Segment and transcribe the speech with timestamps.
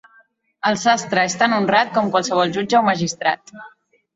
[0.69, 3.55] El sastre és tan honrat com qualsevol jutge o magistrat.